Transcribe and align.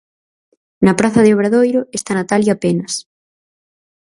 Na 0.85 0.93
praza 0.99 1.23
de 1.23 1.33
Obradoiro 1.35 1.81
está 1.97 2.11
Natalia 2.15 2.59
Penas. 2.63 2.93